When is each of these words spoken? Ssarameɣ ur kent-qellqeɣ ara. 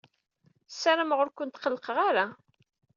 Ssarameɣ 0.71 1.19
ur 1.23 1.29
kent-qellqeɣ 1.31 1.97
ara. 2.09 2.25